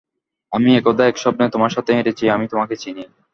[0.51, 3.03] আমি একদা এক স্বপ্নে তোমার সাথে হেঁটেছি আমি তোমাকে চিনি।